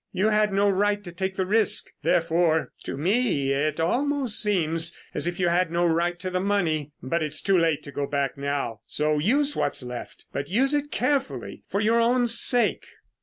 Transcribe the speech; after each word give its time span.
You 0.11 0.29
had 0.29 0.51
no 0.51 0.67
right 0.67 1.03
to 1.03 1.11
take 1.11 1.35
the 1.35 1.45
risk; 1.45 1.91
therefore, 2.01 2.71
to 2.85 2.97
me 2.97 3.53
it 3.53 3.79
almost 3.79 4.41
seems 4.41 4.95
as 5.13 5.27
if 5.27 5.39
you 5.39 5.49
had 5.49 5.69
no 5.71 5.85
right 5.85 6.17
to 6.21 6.31
the 6.31 6.39
money. 6.39 6.91
But 7.03 7.21
it's 7.21 7.39
too 7.39 7.55
late 7.55 7.83
to 7.83 7.91
go 7.91 8.07
back 8.07 8.35
now, 8.35 8.79
so 8.87 9.19
use 9.19 9.55
what's 9.55 9.83
left, 9.83 10.25
but 10.33 10.49
use 10.49 10.73
it 10.73 10.89
carefully 10.89 11.61
for 11.67 11.81
your 11.81 11.99
own 12.01 12.27
sake." 12.27 12.87